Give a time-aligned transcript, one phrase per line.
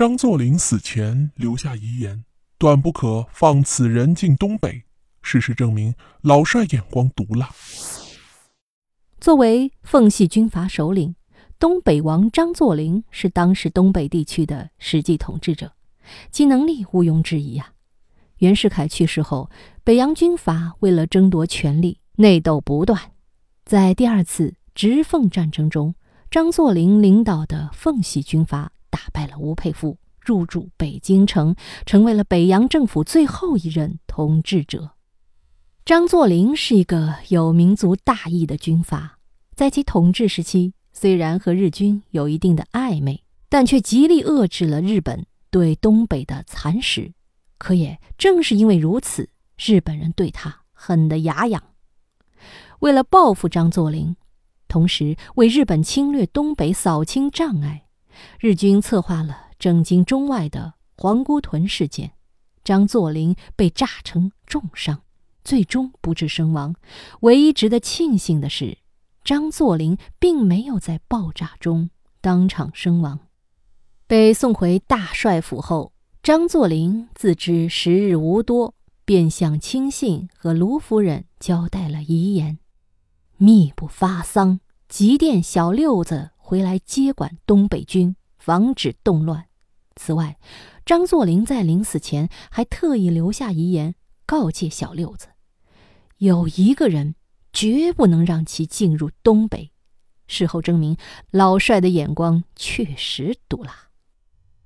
[0.00, 2.24] 张作霖死前留下遗言，
[2.56, 4.82] 断不可放此人进东北。
[5.20, 7.50] 事实证明，老帅眼光毒辣。
[9.20, 11.14] 作为奉系军阀首领，
[11.58, 15.70] 东北王张作霖是当时东北地区的实际统治者，
[16.32, 17.74] 其能力毋庸置疑啊。
[18.38, 19.50] 袁世凯去世后，
[19.84, 22.98] 北洋军阀为了争夺权力，内斗不断。
[23.66, 25.94] 在第二次直奉战争中，
[26.30, 31.54] 张作霖领导的奉系军阀打败了吴佩孚，入驻北京城，
[31.86, 34.90] 成为了北洋政府最后一任统治者。
[35.84, 39.18] 张作霖是一个有民族大义的军阀，
[39.54, 47.12] 在其统治时期，虽然和日军有一定的暧昧，但却极力遏制了日本对东北的蚕食。
[47.58, 51.62] 可也正是因为如此，日本人对他恨得牙痒。
[52.78, 54.16] 为了报复张作霖，
[54.68, 57.84] 同时为日本侵略东北扫清障碍，
[58.38, 62.12] 日军策划了震惊中外的皇姑屯事件。
[62.62, 65.02] 张作霖被炸成重伤，
[65.44, 66.74] 最终不治身亡。
[67.20, 68.78] 唯一值得庆幸的是，
[69.24, 73.20] 张作霖并没有在爆炸中当场身亡。
[74.06, 75.92] 被送回大帅府后。
[76.22, 78.74] 张作霖自知时日无多，
[79.06, 82.58] 便向亲信和卢夫人交代了遗言，
[83.38, 89.46] 密不发丧，急电小六子回来接管东北军，防止动乱。
[89.94, 90.36] 此外，
[90.84, 93.94] 张作霖在临死前还特意留下遗言，
[94.26, 95.28] 告诫小六子：
[96.16, 97.14] 有一个人
[97.52, 99.70] 绝不能让其进入东北。
[100.26, 100.96] 事后证明，
[101.30, 103.90] 老帅的眼光确实毒辣。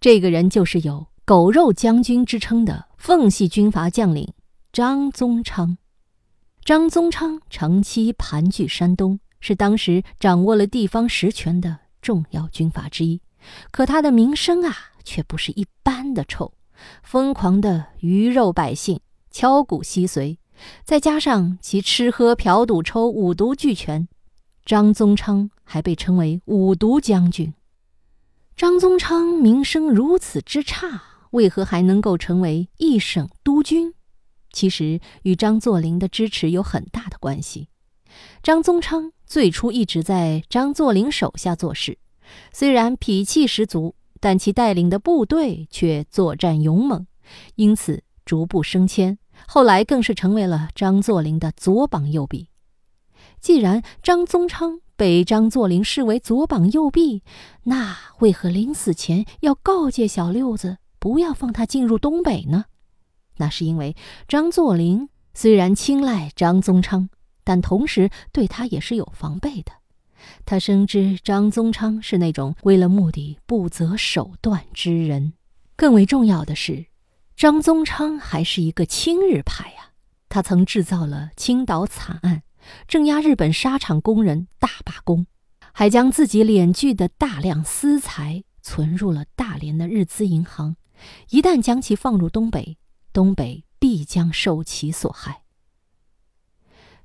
[0.00, 1.06] 这个人就是有。
[1.24, 4.32] 狗肉将军之称的奉系军阀将领
[4.72, 5.78] 张宗昌，
[6.64, 13.20] 张宗昌长期盘踞山东，是当时掌握了地方实权的重要军阀之一。
[13.70, 16.52] 可他的名声啊，却不是一般的臭。
[17.02, 19.00] 疯狂的鱼肉百姓，
[19.30, 20.38] 敲鼓吸髓，
[20.84, 24.08] 再加上其吃喝嫖赌抽五毒俱全，
[24.64, 27.54] 张宗昌还被称为五毒将军。
[28.56, 31.02] 张宗昌名声如此之差。
[31.32, 33.92] 为何还能够成为一省督军？
[34.50, 37.68] 其实与张作霖的支持有很大的关系。
[38.42, 41.98] 张宗昌最初一直在张作霖手下做事，
[42.52, 47.06] 虽然脾气十足，但其带领的部队却作战勇猛，
[47.56, 49.18] 因此逐步升迁。
[49.46, 52.48] 后来更是成为了张作霖的左膀右臂。
[53.40, 57.22] 既然张宗昌被张作霖视为左膀右臂，
[57.64, 60.78] 那为何临死前要告诫小六子？
[60.98, 62.64] 不要放他进入东北呢？
[63.36, 63.94] 那是因为
[64.26, 67.08] 张作霖虽然青睐张宗昌，
[67.48, 69.72] 但同时对他也是有防备的。
[70.44, 75.32] 他深知张宗昌是那种为了目的不择手段之人。
[75.74, 76.84] 更为重要的是，
[77.36, 79.92] 张宗昌还是一个亲日派呀。
[80.28, 82.42] 他曾制造了青岛惨案，
[82.86, 85.24] 镇压日本沙场工人大罢工，
[85.72, 90.76] 还将自己敛聚的大量私财存入了大连的日资银行。
[91.30, 92.76] 一旦将其放入东北，
[93.14, 95.44] 东北必将受其所害。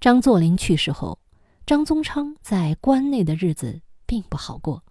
[0.00, 1.18] 张作霖去世后，
[1.66, 4.82] 张宗昌在关内的日子并不好过，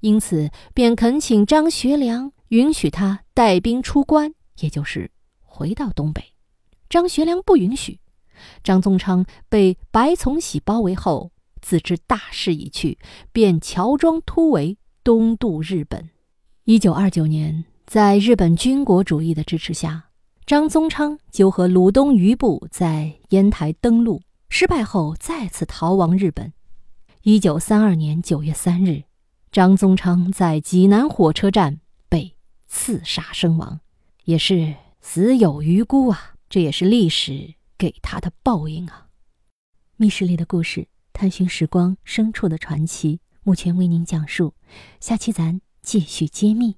[0.00, 5.10] 因此便恳请张学良允许他带兵出关，也就是
[5.40, 6.22] 回到东北。
[6.90, 8.00] 张学良不允许，
[8.62, 11.32] 张宗昌被白崇禧包围后，
[11.62, 12.98] 自知大势已去，
[13.32, 16.10] 便乔装突围东渡日本。
[16.64, 17.64] 一九二九年。
[17.86, 20.10] 在日本军国主义的支持下，
[20.46, 24.22] 张宗昌就和鲁东余部在烟台登陆，
[24.52, 26.52] 失败后再次逃亡日本。
[27.22, 29.04] 一九三二年九月三日，
[29.52, 32.34] 张宗昌在济南火车站被
[32.66, 33.80] 刺杀身亡，
[34.24, 36.34] 也是死有余辜啊！
[36.48, 39.06] 这也是历史给他的报应啊！
[39.96, 44.54] 密室里的故事，探寻时光深处的传奇，目前为您讲述，
[44.98, 46.76] 下期咱继续揭秘。